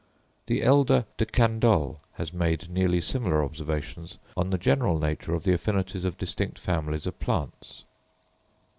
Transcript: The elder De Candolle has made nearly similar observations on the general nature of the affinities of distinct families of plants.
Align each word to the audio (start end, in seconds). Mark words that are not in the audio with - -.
The 0.47 0.63
elder 0.63 1.05
De 1.19 1.27
Candolle 1.27 1.99
has 2.13 2.33
made 2.33 2.71
nearly 2.71 3.01
similar 3.01 3.43
observations 3.45 4.17
on 4.35 4.49
the 4.49 4.57
general 4.57 4.97
nature 4.97 5.35
of 5.35 5.43
the 5.43 5.53
affinities 5.53 6.05
of 6.05 6.17
distinct 6.17 6.57
families 6.57 7.05
of 7.05 7.19
plants. 7.19 7.83